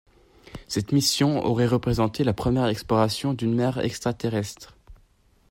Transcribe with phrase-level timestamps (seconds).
[0.67, 4.75] Cette mission aurait représenté la première exploration d'une mer extraterrestre.